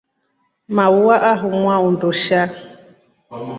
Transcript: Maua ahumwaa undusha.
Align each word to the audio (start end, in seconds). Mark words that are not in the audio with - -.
Maua 0.75 1.15
ahumwaa 1.31 1.83
undusha. 1.87 2.39